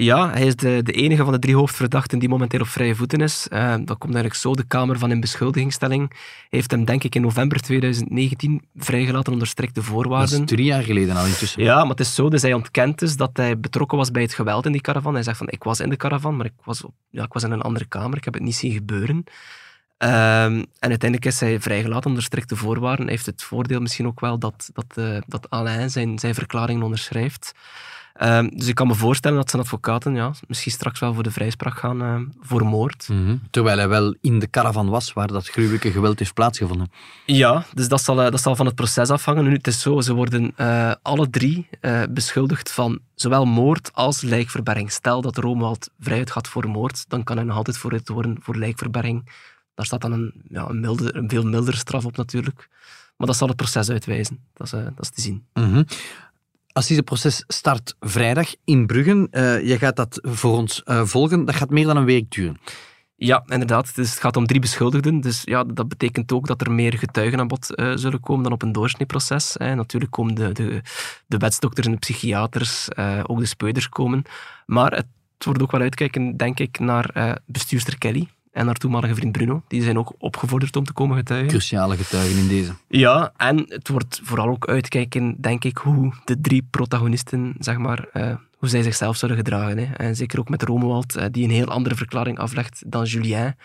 [0.02, 3.20] Ja, hij is de, de enige van de drie hoofdverdachten die momenteel op vrije voeten
[3.20, 3.46] is.
[3.52, 4.54] Uh, dat komt eigenlijk zo.
[4.54, 6.12] De Kamer van Inbeschuldigingsstelling
[6.50, 10.30] heeft hem, denk ik, in november 2019 vrijgelaten onder strikte voorwaarden.
[10.30, 11.62] Dat is drie jaar geleden al intussen.
[11.62, 12.28] Ja, maar het is zo.
[12.28, 15.14] Dus hij ontkent dus dat hij betrokken was bij het geweld in die caravan.
[15.14, 17.50] Hij zegt van, ik was in de caravan, maar ik was, ja, ik was in
[17.50, 18.16] een andere kamer.
[18.16, 19.24] Ik heb het niet zien gebeuren.
[19.98, 23.04] Ehm, en uiteindelijk is hij vrijgelaten onder strikte voorwaarden.
[23.04, 26.82] Hij heeft het voordeel misschien ook wel dat, dat, uh, dat Alain zijn, zijn verklaringen
[26.82, 27.52] onderschrijft.
[28.12, 31.30] Ehm, dus ik kan me voorstellen dat zijn advocaten ja, misschien straks wel voor de
[31.30, 33.08] vrijspraak gaan uh, voor moord.
[33.08, 33.36] Mhm.
[33.50, 36.90] Terwijl hij wel in de caravan was waar dat gruwelijke geweld heeft plaatsgevonden.
[37.26, 39.44] Ja, dus dat zal, uh, dat zal van het proces afhangen.
[39.44, 41.68] Nu, het is zo, ze worden uh, alle drie
[42.10, 44.90] beschuldigd van zowel moord als lijkverberging.
[44.90, 48.56] Stel dat Romuald vrijheid gaat voor moord, dan kan hij nog altijd vooruit worden voor
[48.56, 49.30] lijkverberging.
[49.74, 52.68] Daar staat dan een, ja, een, milde, een veel mildere straf op natuurlijk.
[53.16, 54.38] Maar dat zal het proces uitwijzen.
[54.54, 55.44] Dat is, dat is te zien.
[55.54, 55.84] Mm
[57.04, 59.28] proces start vrijdag in Bruggen.
[59.30, 61.44] Uh, je gaat dat voor ons uh, volgen.
[61.44, 62.60] Dat gaat meer dan een week duren.
[63.16, 63.94] Ja, inderdaad.
[63.94, 65.20] Dus het gaat om drie beschuldigden.
[65.20, 68.52] Dus ja, dat betekent ook dat er meer getuigen aan bod uh, zullen komen dan
[68.52, 69.56] op een doorsneeproces.
[69.56, 70.80] Natuurlijk komen de, de,
[71.26, 72.88] de wetsdokters en de psychiaters,
[73.22, 74.22] ook de speuders komen.
[74.66, 75.06] Maar het
[75.44, 79.62] wordt ook wel uitkijken, denk ik, naar bestuurster Kelly en haar toenmalige vriend Bruno.
[79.68, 81.48] Die zijn ook opgevorderd om te komen getuigen.
[81.48, 82.72] Cruciale getuigen in deze.
[82.88, 88.08] Ja, en het wordt vooral ook uitkijken, denk ik, hoe de drie protagonisten, zeg maar,
[88.12, 89.78] uh, hoe zij zichzelf zullen gedragen.
[89.78, 89.94] Hè.
[89.94, 93.56] En zeker ook met Romuald, uh, die een heel andere verklaring aflegt dan Julien.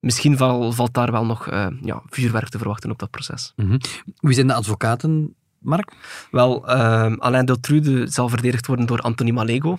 [0.00, 3.52] Misschien val, valt daar wel nog uh, ja, vuurwerk te verwachten op dat proces.
[3.56, 3.78] Mm -hmm.
[4.20, 5.92] Wie zijn de advocaten Mark?
[6.30, 6.66] Wel,
[7.18, 9.76] Alain Deltrude zal verdedigd worden door Anthony Malego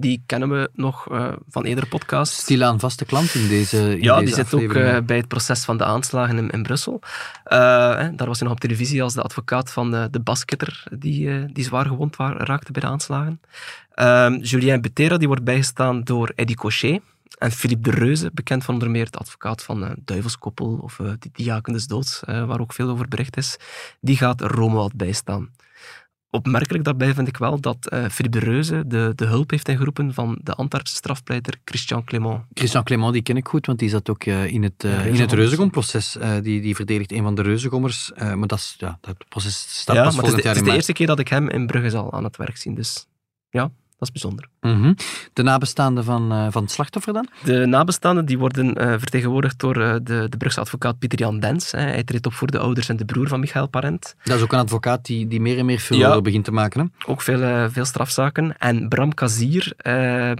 [0.00, 2.40] die kennen we nog uh, van eerdere podcasts.
[2.40, 5.76] Stilaan vaste klant in deze in Ja, die zit ook uh, bij het proces van
[5.76, 7.00] de aanslagen in, in Brussel.
[7.02, 7.50] Uh,
[8.14, 11.64] daar was hij nog op televisie als de advocaat van de, de basketter die, die
[11.64, 13.40] zwaar gewond waar, raakte bij de aanslagen.
[13.94, 17.00] Ehm, Julien Betera die wordt bijgestaan door Eddie Cochet.
[17.38, 21.72] En Philippe de Reuze, bekend van onder meer het advocaat van Duivelskoppel of die Diaken
[21.72, 23.56] des Doods, waar ook veel over bericht is,
[24.00, 25.50] die gaat Romuald bijstaan
[26.30, 30.14] opmerkelijk daarbij vind ik wel dat uh, Philippe de Reuze de, de hulp heeft ingeroepen
[30.14, 32.42] van de Antwerpse strafpleiter Christian Clément.
[32.54, 35.20] Christian Clément, die ken ik goed, want die zat ook uh, in het, uh, in
[35.20, 36.16] het Reuzegom-proces.
[36.42, 38.12] die, die verdedigt een van de Reuzegommers.
[38.16, 40.76] maar dat, is, ja, dat proces staat ja, pas volgend jaar in Het is de
[40.76, 42.74] eerste keer dat ik hem in Brugge zal aan het werk zien.
[42.74, 43.06] Dus
[43.50, 44.48] ja, dat is bijzonder.
[44.60, 44.94] Mhm.
[45.32, 47.28] De nabestaanden van, uh, van het slachtoffer dan?
[47.44, 51.70] De nabestaanden die worden uh, vertegenwoordigd door uh, de, de Brugse advocaat Pieter Jan Dens.
[51.70, 51.80] Hè.
[51.80, 54.14] Hij treedt op voor de ouders en de broer van Michael Parent.
[54.22, 56.80] Dat is ook een advocaat die, die meer en meer veel begint te maken.
[56.80, 57.10] Hè?
[57.10, 58.58] Ook veel, veel strafzaken.
[58.58, 59.72] En Bram Kazier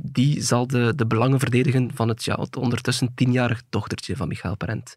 [0.03, 4.57] die zal de, de belangen verdedigen van het, ja, het ondertussen tienjarig dochtertje van Michael
[4.57, 4.97] Parent.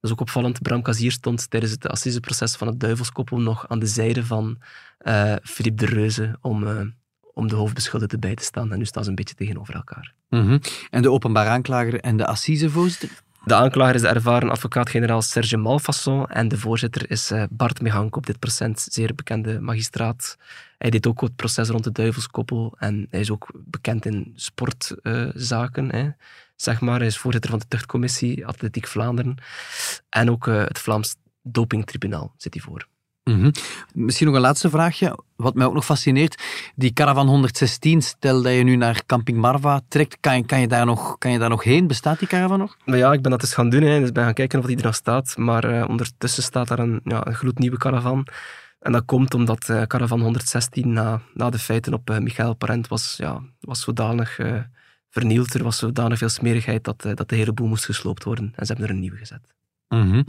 [0.00, 0.62] Dat is ook opvallend.
[0.62, 4.58] Bram Kazier stond tijdens het assiseproces van het Duivelskoppel nog aan de zijde van
[5.42, 6.92] Philippe de Reuze om
[7.34, 8.72] om de hoofdbeschuldigde bij te staan.
[8.72, 10.14] En nu staan ze een beetje tegenover elkaar.
[10.28, 10.58] Mhm.
[10.90, 13.22] En de openbaar aanklager en de assisevoorzitter?
[13.44, 18.16] De aanklager is de ervaren advocaat-generaal Serge Malfasson en de voorzitter is eh, Bart Mehank
[18.16, 20.36] op dit procent, zeer bekende magistraat.
[20.78, 25.96] Hij deed ook het proces rond de duivelskoppel en hij is ook bekend in sportzaken.
[25.96, 26.08] Uh,
[26.56, 26.98] zeg maar.
[26.98, 29.36] Hij is voorzitter van de tuchtcommissie Atletiek Vlaanderen
[30.08, 32.86] en ook uh, het Vlaams Dopingtribunaal zit hij voor.
[33.24, 33.50] Mhm.
[33.92, 36.42] Misschien nog een laatste vraagje, wat mij ook nog fascineert.
[36.74, 40.68] Die Caravan 116, stel dat je nu naar Camping Marva trekt, kan je, kan je,
[40.68, 41.86] daar, nog, kan je daar nog heen?
[41.86, 42.76] Bestaat die caravan nog?
[42.84, 44.76] Maar ja, ik ben dat eens gaan doen, hè, dus ben gaan kijken of die
[44.76, 45.36] er nog staat.
[45.36, 48.26] Maar uh, ondertussen staat daar een, ja, een gloednieuwe caravan.
[48.80, 52.88] En dat komt omdat uh, Caravan 116 na, na de feiten op uh, Michael Parent
[52.88, 54.38] was, ja, was zodanig
[55.10, 55.54] vernield.
[55.54, 58.52] Er was zodanig veel smerigheid dat, dat de hele boel moest gesloopt worden.
[58.56, 59.54] En ze hebben er een nieuwe gezet.
[59.88, 60.24] Mm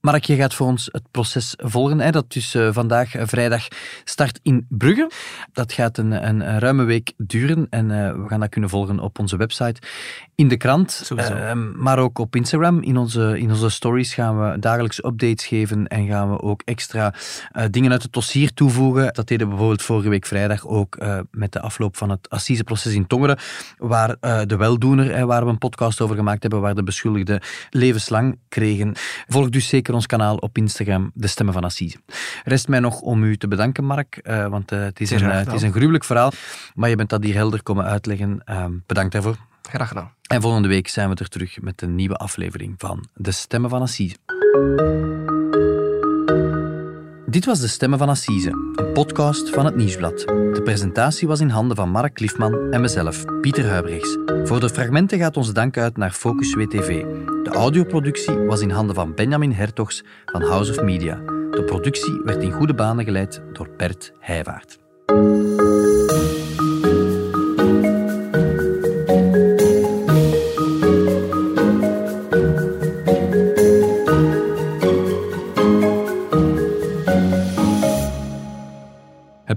[0.00, 2.00] Mark, je gaat voor ons het proces volgen.
[2.00, 2.10] Hè?
[2.10, 3.68] Dat dus uh, vandaag, uh, vrijdag,
[4.04, 5.10] start in Brugge.
[5.52, 8.98] Dat gaat een, een, een ruime week duren en uh, we gaan dat kunnen volgen
[9.00, 9.80] op onze website,
[10.34, 11.10] in de krant,
[11.76, 12.82] maar ook op Instagram.
[12.82, 17.14] In onze, in onze stories gaan we dagelijks updates geven en gaan we ook extra
[17.70, 19.14] dingen uit het dossier toevoegen.
[19.14, 20.98] Dat deden we bijvoorbeeld vorige week vrijdag ook
[21.30, 23.38] met de afloop van het assiseproces in Tongeren,
[23.76, 28.92] waar de weldoener, waar we een podcast over gemaakt hebben, waar de beschuldigden levenslang kregen.
[29.26, 31.98] Volg dus zeker ons kanaal op Instagram, De Stemmen van Assise.
[32.44, 35.36] Rest mij nog om u te bedanken, Mark, uh, want uh, het, is een, uh,
[35.36, 36.32] het is een gruwelijk verhaal,
[36.74, 38.42] maar je bent dat hier helder komen uitleggen.
[38.86, 39.36] bedankt daarvoor.
[39.62, 40.12] Graag gedaan.
[40.26, 43.82] En volgende week zijn we er terug met een nieuwe aflevering van De Stemmen van
[43.82, 44.16] Assise.
[47.30, 50.18] Dit was De Stemmen van Assise, een podcast van het Nieuwsblad.
[50.26, 54.18] De presentatie was in handen van Mark Cliffman en mezelf, Pieter Huibrechts.
[54.44, 57.04] Voor de fragmenten gaat onze dank uit naar Focus WTV.
[57.42, 61.14] De audioproductie was in handen van Benjamin Hertogs van House of Media.
[61.50, 64.78] De productie werd in goede banen geleid door Bert Heijvaart.